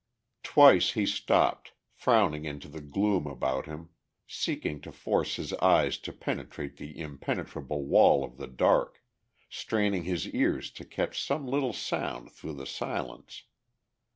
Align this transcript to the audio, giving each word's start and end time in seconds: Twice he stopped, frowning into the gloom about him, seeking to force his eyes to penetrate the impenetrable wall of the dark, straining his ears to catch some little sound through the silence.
Twice 0.41 0.93
he 0.93 1.05
stopped, 1.05 1.73
frowning 1.93 2.43
into 2.43 2.67
the 2.67 2.81
gloom 2.81 3.27
about 3.27 3.67
him, 3.67 3.89
seeking 4.25 4.81
to 4.81 4.91
force 4.91 5.35
his 5.35 5.53
eyes 5.53 5.99
to 5.99 6.11
penetrate 6.11 6.77
the 6.77 6.99
impenetrable 6.99 7.85
wall 7.85 8.23
of 8.23 8.37
the 8.37 8.47
dark, 8.47 9.03
straining 9.47 10.05
his 10.05 10.27
ears 10.29 10.71
to 10.71 10.85
catch 10.85 11.21
some 11.21 11.45
little 11.45 11.71
sound 11.71 12.31
through 12.31 12.53
the 12.53 12.65
silence. 12.65 13.43